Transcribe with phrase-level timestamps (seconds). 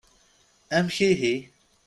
[0.75, 1.35] Amek ihi.